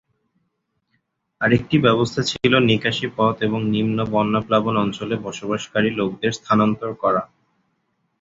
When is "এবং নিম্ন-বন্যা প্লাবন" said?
3.41-4.75